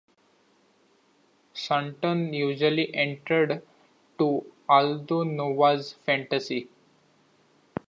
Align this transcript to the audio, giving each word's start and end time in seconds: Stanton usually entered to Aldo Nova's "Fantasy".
Stanton 1.53 2.33
usually 2.33 2.91
entered 2.95 3.61
to 4.17 4.51
Aldo 4.67 5.21
Nova's 5.21 5.93
"Fantasy". 5.93 6.69